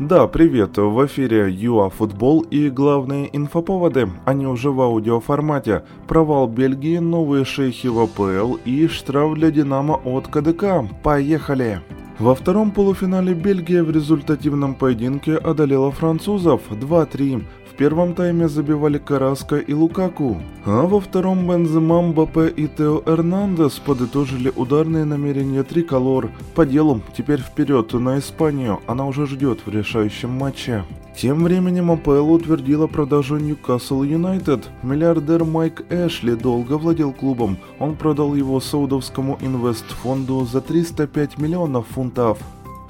Да, 0.00 0.26
привет, 0.26 0.76
в 0.76 1.06
эфире 1.06 1.48
ЮА 1.48 1.88
Футбол 1.88 2.40
и 2.40 2.68
главные 2.68 3.30
инфоповоды, 3.36 4.08
они 4.24 4.44
уже 4.44 4.72
в 4.72 4.80
аудиоформате. 4.80 5.84
Провал 6.08 6.48
Бельгии, 6.48 6.98
новые 6.98 7.44
шейхи 7.44 7.86
в 7.86 8.00
АПЛ 8.00 8.56
и 8.64 8.88
штраф 8.88 9.34
для 9.34 9.52
Динамо 9.52 10.00
от 10.04 10.26
КДК. 10.26 10.84
Поехали! 11.04 11.80
Во 12.18 12.36
втором 12.36 12.70
полуфинале 12.70 13.34
Бельгия 13.34 13.82
в 13.82 13.90
результативном 13.90 14.76
поединке 14.76 15.36
одолела 15.36 15.90
французов 15.90 16.62
2-3. 16.70 17.44
В 17.68 17.76
первом 17.76 18.14
тайме 18.14 18.48
забивали 18.48 18.98
Караска 18.98 19.56
и 19.56 19.74
Лукаку, 19.74 20.40
а 20.64 20.82
во 20.82 21.00
втором 21.00 21.48
Бензема, 21.48 22.02
Мбаппе 22.02 22.46
и 22.46 22.68
Тео 22.68 23.02
Эрнандес 23.04 23.80
подытожили 23.80 24.52
ударные 24.54 25.04
намерения 25.04 25.64
Триколор. 25.64 26.30
По 26.54 26.64
делу, 26.64 27.00
теперь 27.16 27.40
вперед 27.40 27.92
на 27.94 28.20
Испанию, 28.20 28.78
она 28.86 29.06
уже 29.06 29.26
ждет 29.26 29.66
в 29.66 29.70
решающем 29.70 30.30
матче. 30.30 30.84
Тем 31.16 31.44
временем 31.44 31.92
АПЛ 31.92 32.32
утвердила 32.32 32.88
продажу 32.88 33.36
Ньюкасл 33.36 34.02
Юнайтед. 34.02 34.68
Миллиардер 34.82 35.44
Майк 35.44 35.84
Эшли 35.88 36.34
долго 36.34 36.76
владел 36.76 37.12
клубом. 37.12 37.56
Он 37.78 37.94
продал 37.94 38.34
его 38.34 38.58
саудовскому 38.58 39.38
инвестфонду 39.40 40.44
за 40.44 40.60
305 40.60 41.38
миллионов 41.38 41.86
фунтов. 41.86 42.38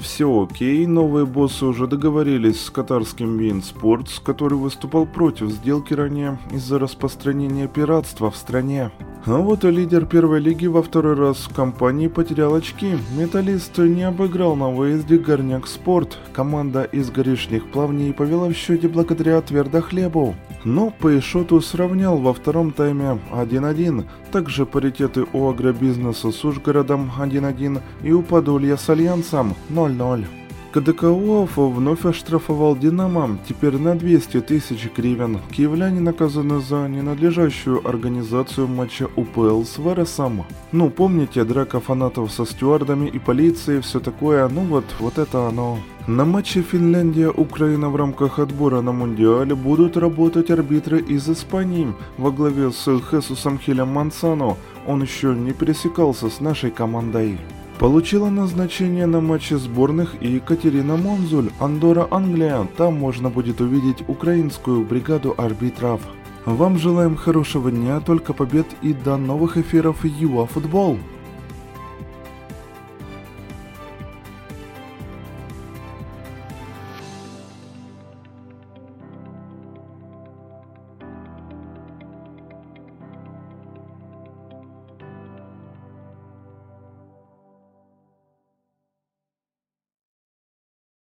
Все 0.00 0.42
окей, 0.42 0.86
новые 0.86 1.26
боссы 1.26 1.66
уже 1.66 1.86
договорились 1.86 2.60
с 2.60 2.70
катарским 2.70 3.38
Bein 3.38 3.62
Sports, 3.62 4.22
который 4.24 4.58
выступал 4.58 5.06
против 5.06 5.50
сделки 5.50 5.92
ранее 5.92 6.38
из-за 6.50 6.78
распространения 6.78 7.68
пиратства 7.68 8.30
в 8.30 8.36
стране. 8.36 8.90
А 9.26 9.38
вот 9.38 9.64
и 9.64 9.70
лидер 9.70 10.04
первой 10.04 10.38
лиги 10.38 10.66
во 10.66 10.82
второй 10.82 11.14
раз 11.14 11.38
в 11.38 11.54
компании 11.54 12.08
потерял 12.08 12.54
очки. 12.54 12.98
Металлист 13.16 13.78
не 13.78 14.02
обыграл 14.02 14.54
на 14.54 14.68
выезде 14.68 15.16
Горняк 15.16 15.66
Спорт. 15.66 16.18
Команда 16.34 16.82
из 16.82 17.10
горишних 17.10 17.70
плавней 17.70 18.12
повела 18.12 18.48
в 18.48 18.52
счете 18.52 18.86
благодаря 18.86 19.40
твердохлебу. 19.40 20.34
Но 20.64 20.90
по 20.90 21.18
ишоту 21.18 21.62
сравнял 21.62 22.18
во 22.18 22.34
втором 22.34 22.70
тайме 22.70 23.18
1-1. 23.32 24.04
Также 24.30 24.66
паритеты 24.66 25.24
у 25.32 25.48
агробизнеса 25.48 26.30
с 26.30 26.44
Ужгородом 26.44 27.10
1-1 27.18 27.80
и 28.02 28.12
у 28.12 28.22
Подолья 28.22 28.76
с 28.76 28.90
Альянсом 28.90 29.54
0-0. 29.70 30.26
КДК 30.74 31.04
УАФ 31.04 31.56
вновь 31.56 32.04
оштрафовал 32.04 32.76
«Динамо», 32.76 33.38
теперь 33.48 33.78
на 33.78 33.94
200 33.94 34.40
тысяч 34.40 34.90
гривен. 34.96 35.38
Киевляне 35.52 36.00
наказаны 36.00 36.60
за 36.60 36.88
ненадлежащую 36.88 37.88
организацию 37.88 38.66
матча 38.66 39.08
УПЛ 39.14 39.62
с 39.62 39.78
Вересом. 39.78 40.44
Ну, 40.72 40.90
помните, 40.90 41.44
драка 41.44 41.78
фанатов 41.78 42.32
со 42.32 42.44
стюардами 42.44 43.06
и 43.06 43.20
полицией, 43.20 43.82
все 43.82 44.00
такое, 44.00 44.48
ну 44.48 44.62
вот, 44.62 44.84
вот 44.98 45.18
это 45.18 45.46
оно. 45.46 45.78
На 46.08 46.24
матче 46.24 46.62
Финляндия-Украина 46.62 47.88
в 47.88 47.94
рамках 47.94 48.40
отбора 48.40 48.80
на 48.80 48.90
Мундиале 48.90 49.54
будут 49.54 49.96
работать 49.96 50.50
арбитры 50.50 51.00
из 51.00 51.30
Испании 51.30 51.94
во 52.18 52.32
главе 52.32 52.72
с 52.72 53.00
Хесусом 53.10 53.60
Хилем 53.60 53.90
Мансано. 53.90 54.56
Он 54.88 55.02
еще 55.02 55.36
не 55.36 55.52
пересекался 55.52 56.30
с 56.30 56.40
нашей 56.40 56.72
командой. 56.72 57.38
Получила 57.78 58.30
назначение 58.30 59.06
на 59.06 59.20
матче 59.20 59.58
сборных 59.58 60.14
и 60.20 60.28
Екатерина 60.28 60.96
Монзуль, 60.96 61.50
Андора, 61.58 62.06
Англия. 62.10 62.68
Там 62.76 62.94
можно 62.94 63.30
будет 63.30 63.60
увидеть 63.60 64.08
украинскую 64.08 64.84
бригаду 64.84 65.34
арбитров. 65.36 66.00
Вам 66.46 66.78
желаем 66.78 67.16
хорошего 67.16 67.70
дня, 67.70 68.00
только 68.00 68.32
побед 68.32 68.66
и 68.82 68.92
до 68.92 69.16
новых 69.16 69.56
эфиров 69.56 70.04
ЮА 70.04 70.46
Футбол. 70.46 70.98